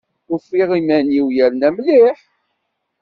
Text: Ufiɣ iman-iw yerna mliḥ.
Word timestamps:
Ufiɣ 0.33 0.69
iman-iw 0.79 1.27
yerna 1.37 1.69
mliḥ. 1.75 2.19